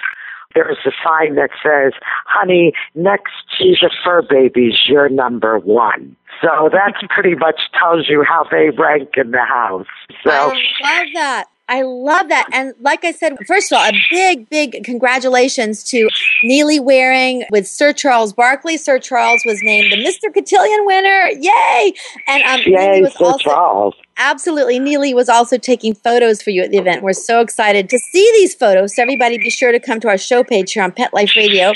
[0.57, 1.93] there's a sign that says,
[2.27, 6.17] honey, next to the fur babies, you're number one.
[6.43, 9.87] So that pretty much tells you how they rank in the house.
[10.25, 11.45] So I love that.
[11.69, 12.49] I love that.
[12.53, 16.09] And like I said, first of all, a big, big congratulations to
[16.45, 18.77] Neely Waring with Sir Charles Barkley.
[18.77, 20.33] Sir Charles was named the Mr.
[20.33, 21.29] Cotillion winner.
[21.41, 21.93] Yay!
[22.29, 23.95] And um, Neely yay, was Sir also Charles.
[24.19, 24.79] Absolutely.
[24.79, 27.03] Neely was also taking photos for you at the event.
[27.03, 28.97] We're so excited to see these photos.
[28.97, 31.73] So everybody be sure to come to our show page here on Pet Life Radio.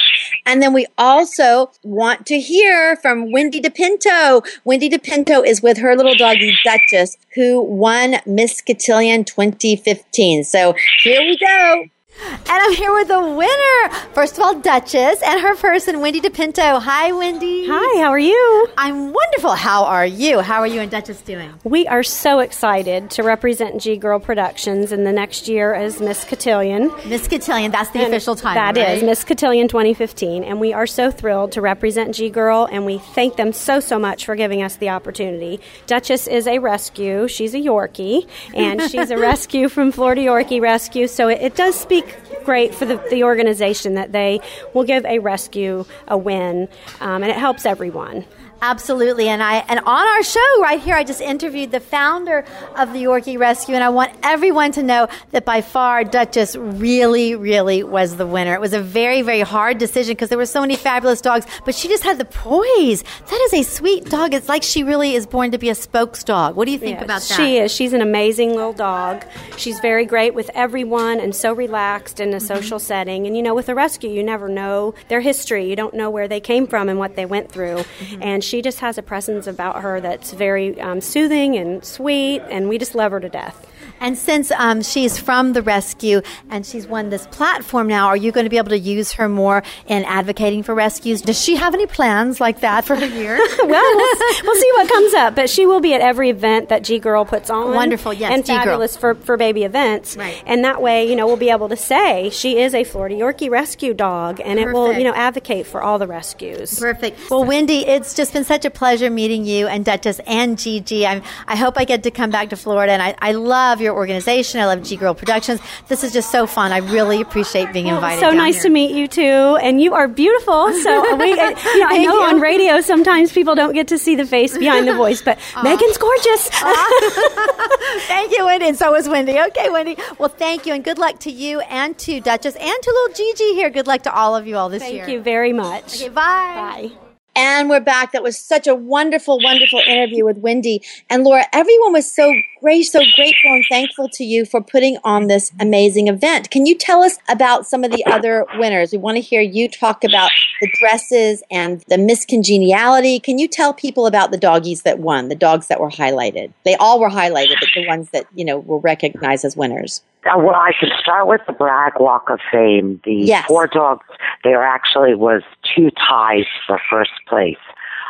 [0.46, 4.42] And then we also want to hear from Wendy DePinto.
[4.64, 10.44] Wendy DePinto is with her little doggy Duchess, who won Miss Cotillion 2015.
[10.44, 11.84] So here we go.
[12.18, 13.96] And I'm here with the winner.
[14.12, 16.80] First of all, Duchess and her person, Wendy DePinto.
[16.82, 17.66] Hi, Wendy.
[17.68, 18.68] Hi, how are you?
[18.76, 19.52] I'm wonderful.
[19.52, 20.40] How are you?
[20.40, 21.54] How are you and Duchess doing?
[21.64, 26.24] We are so excited to represent G Girl Productions in the next year as Miss
[26.24, 26.90] Cotillion.
[27.06, 29.08] Miss Cotillion, that's the official title, That is right?
[29.08, 30.42] Miss Cotillion 2015.
[30.42, 33.98] And we are so thrilled to represent G Girl, and we thank them so, so
[33.98, 35.60] much for giving us the opportunity.
[35.86, 37.28] Duchess is a rescue.
[37.28, 41.06] She's a Yorkie, and she's a rescue from Florida Yorkie Rescue.
[41.06, 41.99] So it, it does speak
[42.44, 44.40] great for the, the organization that they
[44.74, 46.68] will give a rescue a win,
[47.00, 48.24] um, and it helps everyone.
[48.62, 52.44] Absolutely, and I and on our show right here, I just interviewed the founder
[52.76, 57.34] of the Yorkie Rescue, and I want everyone to know that by far Duchess really,
[57.34, 58.54] really was the winner.
[58.54, 61.74] It was a very, very hard decision because there were so many fabulous dogs, but
[61.74, 63.02] she just had the poise.
[63.02, 64.34] That is a sweet dog.
[64.34, 66.56] It's like she really is born to be a spokes dog.
[66.56, 67.36] What do you think Yeah, about that?
[67.36, 67.72] She is.
[67.72, 69.24] She's an amazing little dog.
[69.56, 72.46] She's very great with everyone and so relaxed in a mm-hmm.
[72.46, 73.26] social setting.
[73.26, 75.68] And you know, with a rescue, you never know their history.
[75.68, 77.76] You don't know where they came from and what they went through.
[77.76, 78.22] Mm-hmm.
[78.22, 82.68] And she just has a presence about her that's very um, soothing and sweet, and
[82.68, 83.64] we just love her to death.
[84.00, 88.32] And since um, she's from the rescue and she's won this platform now, are you
[88.32, 91.20] going to be able to use her more in advocating for rescues?
[91.20, 93.36] Does she have any plans like that for her year?
[93.62, 95.34] well, we'll, we'll see what comes up.
[95.34, 97.74] But she will be at every event that G Girl puts on.
[97.74, 98.64] Wonderful, yes, and G-Girl.
[98.64, 100.16] fabulous for, for baby events.
[100.16, 100.42] Right.
[100.46, 103.50] And that way, you know, we'll be able to say she is a Florida Yorkie
[103.50, 106.78] rescue dog, and it will, you know, advocate for all the rescues.
[106.78, 107.30] Perfect.
[107.30, 111.06] Well, Wendy, it's just been such a pleasure meeting you and Duchess and Gigi.
[111.06, 113.89] I'm, I hope I get to come back to Florida, and I, I love your
[113.92, 114.60] organization.
[114.60, 115.60] I love G Girl Productions.
[115.88, 116.72] This is just so fun.
[116.72, 118.20] I really appreciate being invited.
[118.20, 118.64] so down nice here.
[118.64, 119.22] to meet you too,
[119.62, 120.72] and you are beautiful.
[120.72, 122.22] So we, uh, you know, I know you.
[122.22, 125.98] on radio sometimes people don't get to see the face behind the voice, but Megan's
[125.98, 126.48] gorgeous.
[128.08, 128.68] thank you, Wendy.
[128.68, 129.38] And so is Wendy.
[129.38, 129.96] Okay, Wendy.
[130.18, 133.54] Well, thank you, and good luck to you and to Duchess and to little Gigi
[133.54, 133.70] here.
[133.70, 135.04] Good luck to all of you all this Thank year.
[135.04, 135.96] Thank you very much.
[135.96, 136.90] Okay, bye.
[136.90, 137.09] Bye.
[137.42, 138.12] And we're back.
[138.12, 141.46] That was such a wonderful, wonderful interview with Wendy and Laura.
[141.54, 146.08] Everyone was so great, so grateful and thankful to you for putting on this amazing
[146.08, 146.50] event.
[146.50, 148.92] Can you tell us about some of the other winners?
[148.92, 153.18] We want to hear you talk about the dresses and the Miss Congeniality.
[153.18, 156.52] Can you tell people about the doggies that won, the dogs that were highlighted?
[156.66, 160.02] They all were highlighted, but the ones that, you know, were recognized as winners.
[160.26, 163.00] Uh, well, I should start with the Bragg Walk of Fame.
[163.04, 163.46] The Yes.
[163.46, 164.04] four dogs,
[164.44, 165.42] there actually was
[165.74, 167.58] two ties for first place.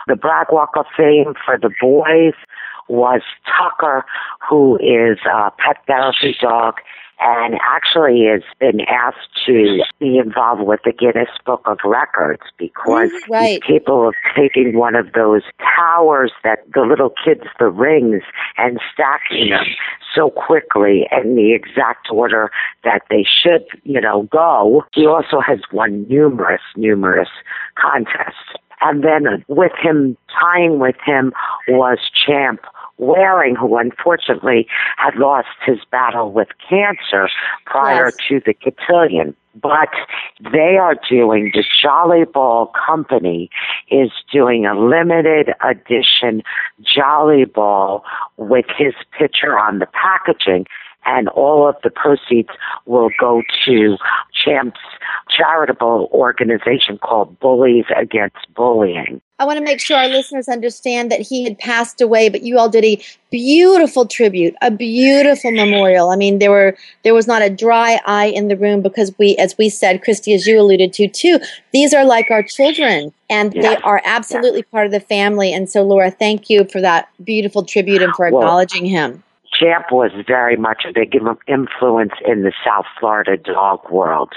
[0.08, 2.34] The Bragg Walk of Fame for the boys
[2.88, 4.04] was Tucker,
[4.48, 6.74] who is a pet therapy dog
[7.20, 13.10] and actually has been asked to be involved with the Guinness Book of Records because
[13.10, 13.50] mm, Right.
[13.50, 15.42] he's capable of taking one of those
[15.76, 18.22] towers that the little kids, the rings,
[18.56, 19.66] and stacking them
[20.14, 22.50] so quickly in the exact order
[22.84, 24.84] that they should, you know, go.
[24.92, 27.28] He also has won numerous, numerous
[27.76, 28.56] contests.
[28.80, 31.32] And then with him, tying with him
[31.68, 32.60] was Champ
[33.00, 34.66] Waring, who unfortunately
[34.98, 37.28] had lost his battle with cancer
[37.64, 38.16] prior Yes.
[38.28, 39.34] to the cotillion.
[39.60, 39.88] But
[40.52, 43.50] they are doing, the Jolly Ball Company
[43.90, 46.42] is doing a limited edition
[46.82, 48.04] Jolly Ball
[48.36, 50.66] with his picture on the packaging
[51.04, 52.50] and all of the proceeds
[52.86, 53.96] will go to
[54.32, 54.80] Champ's
[55.28, 59.20] charitable organization called Bullies Against Bullying.
[59.38, 62.58] I want to make sure our listeners understand that he had passed away, but you
[62.58, 66.10] all did a beautiful tribute, a beautiful memorial.
[66.10, 69.36] I mean, there were there was not a dry eye in the room because we,
[69.36, 71.38] as we said, Christy, as you alluded to too,
[71.72, 75.54] these are like our children, and they are absolutely part of the family.
[75.54, 79.22] And so, Laura, thank you for that beautiful tribute and for Well, acknowledging him.
[79.60, 81.14] Champ was very much a big
[81.46, 84.32] influence in the South Florida dog world.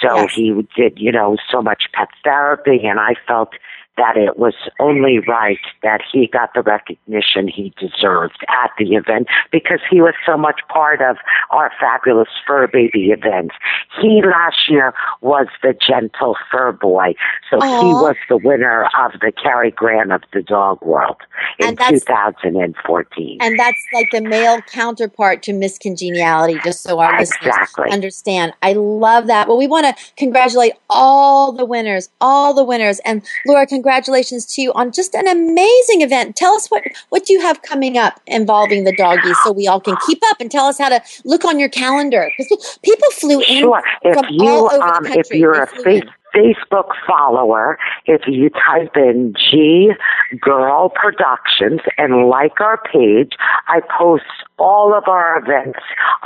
[0.00, 3.50] So he did, you know, so much pet therapy, and I felt
[3.98, 9.26] that it was only right that he got the recognition he deserved at the event
[9.52, 11.16] because he was so much part of
[11.50, 13.54] our fabulous fur baby events.
[14.00, 17.14] He last year was the gentle fur boy,
[17.50, 21.16] so he was the winner of the Cary Grant of the dog world
[21.58, 23.38] in And 2014.
[23.40, 27.50] And that's like the male counterpart to Miss Congeniality, just so our Exactly.
[27.50, 28.52] listeners understand.
[28.62, 29.48] I love that.
[29.48, 33.00] Well, we want to congratulate all the winners, all the winners.
[33.04, 36.36] And Laura, congratulations to you on just an amazing event.
[36.36, 39.96] Tell us what, what you have coming up involving the doggies so we all can
[40.06, 42.30] keep up and tell us how to look on your calendar.
[42.36, 43.82] Because people flew in Sure.
[44.02, 46.10] If from you all over um the if you're a flew face, in.
[46.34, 49.90] Facebook follower, if you type in G
[50.40, 53.32] Girl Productions and like our page,
[53.66, 54.24] I post
[54.58, 55.78] all of our events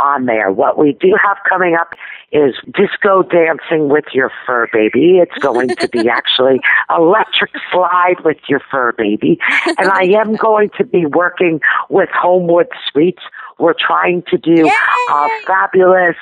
[0.03, 0.51] on there.
[0.51, 1.95] What we do have coming up
[2.33, 5.19] is disco dancing with your fur baby.
[5.19, 9.39] It's going to be actually electric slide with your fur baby.
[9.67, 13.23] And I am going to be working with Homewood Suites.
[13.59, 16.17] We're trying to do a fabulous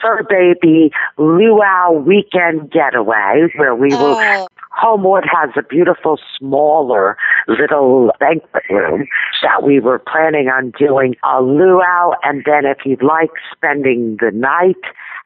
[0.00, 4.46] fur baby luau weekend getaway where we will Oh.
[4.70, 7.16] Homewood has a beautiful smaller
[7.48, 9.06] little banquet room
[9.42, 14.30] that we were planning on doing a luau and then if you'd like spending the
[14.32, 14.76] night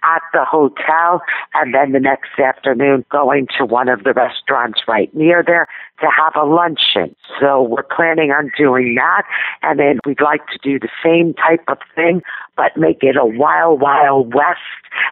[0.03, 1.23] at the hotel
[1.55, 5.67] and then the next afternoon going to one of the restaurants right near there
[6.01, 7.15] to have a luncheon.
[7.41, 9.23] So we're planning on doing that
[9.63, 12.23] and then we'd like to do the same type of thing
[12.57, 14.61] but make it a wild, wild west.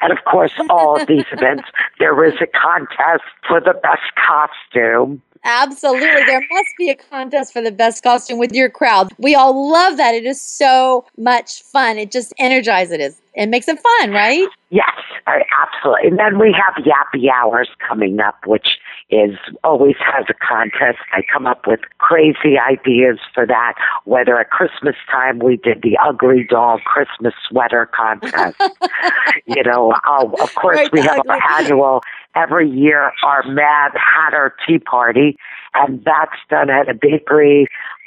[0.03, 1.65] And of course, all of these events,
[1.99, 5.23] there is a contest for the best costume.
[5.45, 6.25] Absolutely.
[6.27, 9.11] There must be a contest for the best costume with your crowd.
[9.19, 10.15] We all love that.
[10.15, 11.97] It is so much fun.
[11.97, 13.15] It just energizes it.
[13.35, 14.47] It makes it fun, right?
[14.71, 14.91] Yes,
[15.27, 16.09] absolutely.
[16.09, 18.67] And then we have Yappy Hours coming up, which
[19.11, 20.99] is always has a contest.
[21.13, 23.75] I come up with crazy ideas for that.
[24.05, 28.61] Whether at Christmas time we did the ugly Doll Christmas sweater contest.
[29.47, 32.03] you know, uh, of course Right, we have our annual
[32.35, 35.37] every year our Mad Hatter Tea Party,
[35.75, 37.67] and that's done at a bakery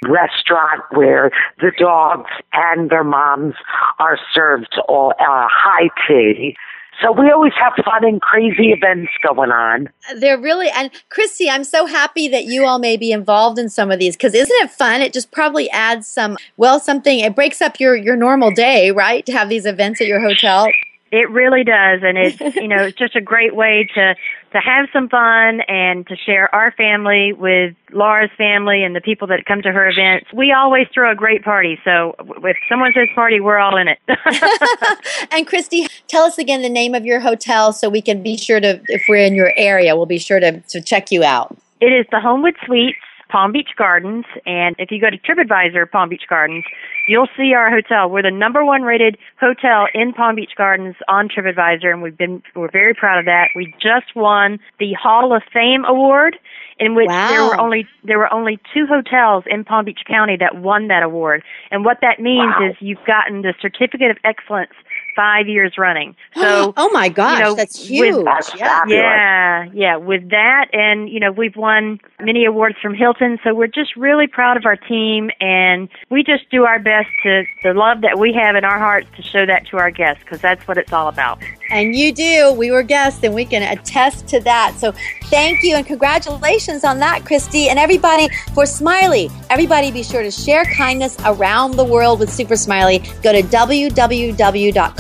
[0.10, 3.56] restaurant where the dogs and their moms
[4.00, 6.56] are served all uh, high tea.
[7.02, 9.90] So we always have fun and crazy events going on.
[10.16, 13.92] They're really, and Christy, I'm so happy that you all may be involved in some
[13.92, 15.02] of these because isn't it fun?
[15.02, 19.26] It just probably adds some, well, something, it breaks up your, your normal day, right?
[19.26, 20.68] To have these events at your hotel.
[21.14, 24.16] It really does, and it's you know it's just a great way to
[24.54, 29.28] to have some fun and to share our family with Laura's family and the people
[29.28, 30.32] that come to her events.
[30.34, 34.00] We always throw a great party, so if someone says party, we're all in it.
[35.32, 38.60] And Christy, tell us again the name of your hotel so we can be sure
[38.60, 41.58] to, if we're in your area, we'll be sure to, to check you out.
[41.82, 42.98] It is the Homewood Suites,
[43.30, 46.64] Palm Beach Gardens, and if you go to TripAdvisor Palm Beach Gardens,
[47.08, 48.10] you'll see our hotel.
[48.10, 52.42] We're the number one rated hotel in Palm Beach Gardens on TripAdvisor, and we've been
[52.56, 53.50] we're very proud of that.
[53.56, 56.38] We just won the Hall of Fame award,
[56.80, 60.56] in which there were only there were only two hotels in Palm Beach County that
[60.56, 61.44] won that award.
[61.72, 64.74] And what that means is you've gotten the certificate of excellence
[65.16, 66.16] five years running.
[66.44, 68.26] So, oh my gosh, you know, that's with- huge.
[68.26, 68.84] That's yeah.
[68.88, 69.96] yeah, yeah.
[69.96, 74.28] With that, and you know, we've won many awards from Hilton, so we're just really
[74.28, 78.34] proud of our team, and we just do our best to the love that we
[78.34, 81.08] have in our hearts to show that to our guests, because that's what it's all
[81.08, 81.40] about.
[81.70, 82.52] And you do.
[82.52, 84.76] We were guests, and we can attest to that.
[84.78, 84.92] So
[85.26, 89.30] thank you and congratulations on that, Christy, and everybody for Smiley.
[89.50, 93.00] Everybody be sure to share kindness around the world with Super Smiley.
[93.22, 93.42] Go to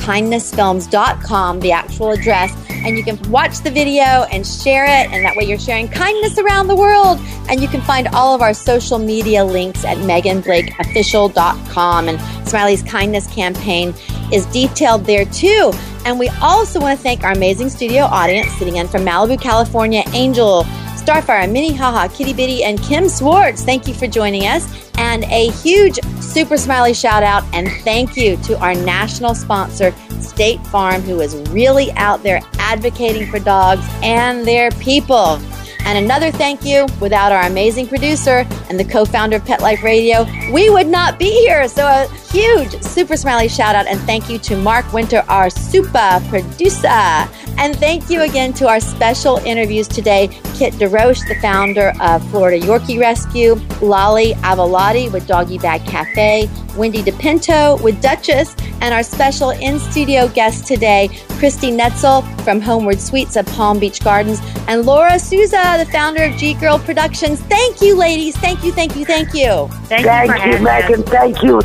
[0.03, 5.11] www.kindnessfilms.com, the actual address, and you can watch the video and share it.
[5.11, 7.19] And that way you're sharing kindness around the world.
[7.49, 12.09] And you can find all of our social media links at meganblakeofficial.com.
[12.09, 13.93] And Smiley's kindness campaign
[14.31, 15.71] is detailed there too.
[16.05, 20.03] And we also want to thank our amazing studio audience sitting in from Malibu, California,
[20.13, 20.63] Angel,
[21.03, 23.63] Starfire, Minnie Haha, Kitty Bitty, and Kim Swartz.
[23.63, 24.91] Thank you for joining us.
[24.97, 30.65] And a huge super smiley shout out and thank you to our national sponsor, State
[30.67, 35.39] Farm, who is really out there advocating for dogs and their people.
[35.85, 39.83] And another thank you without our amazing producer and the co founder of Pet Life
[39.83, 41.67] Radio, we would not be here.
[41.67, 46.19] So, a huge super smiley shout out and thank you to Mark Winter, our super
[46.29, 46.87] producer.
[46.87, 52.65] And thank you again to our special interviews today Kit DeRoche, the founder of Florida
[52.65, 59.51] Yorkie Rescue, Lolly Avalati with Doggy Bag Cafe, Wendy DePinto with Duchess, and our special
[59.51, 61.09] in studio guest today,
[61.39, 66.35] Christy Netzel from Homewood Suites of Palm Beach Gardens, and Laura Souza, the founder of
[66.37, 67.41] G Girl Productions.
[67.41, 68.35] Thank you, ladies.
[68.37, 69.67] Thank you, thank you, thank you.
[69.87, 71.03] Thank, Thank you, Megan.
[71.03, 71.61] Thank you,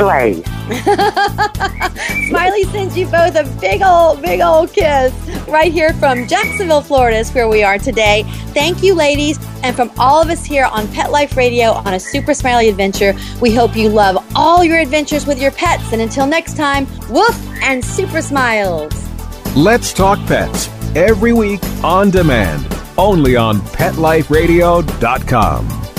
[0.00, 0.42] Smiley.
[2.28, 5.12] Smiley sends you both a big old, big old kiss
[5.48, 8.24] right here from Jacksonville, Florida, is where we are today.
[8.52, 9.38] Thank you, ladies.
[9.62, 13.14] And from all of us here on Pet Life Radio on a super smiley adventure,
[13.40, 15.92] we hope you love all your adventures with your pets.
[15.92, 18.92] And until next time, woof and super smiles.
[19.56, 25.89] Let's Talk Pets every week on demand, only on PetLifeRadio.com.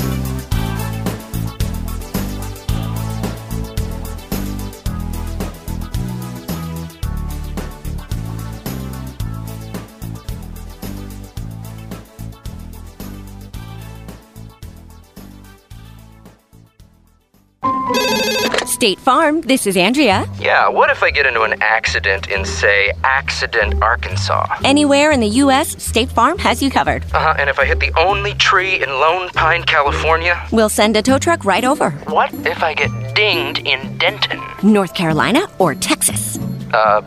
[18.81, 20.27] State Farm, this is Andrea.
[20.39, 24.57] Yeah, what if I get into an accident in, say, Accident, Arkansas?
[24.63, 27.03] Anywhere in the U.S., State Farm has you covered.
[27.13, 30.43] Uh huh, and if I hit the only tree in Lone Pine, California?
[30.51, 31.91] We'll send a tow truck right over.
[32.07, 34.41] What if I get dinged in Denton?
[34.63, 36.39] North Carolina or Texas.
[36.73, 37.01] Uh,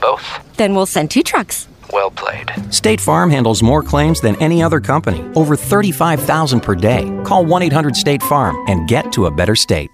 [0.00, 0.22] both?
[0.56, 1.66] Then we'll send two trucks.
[1.92, 2.52] Well played.
[2.72, 7.02] State Farm handles more claims than any other company, over 35,000 per day.
[7.24, 9.90] Call 1 800 State Farm and get to a better state.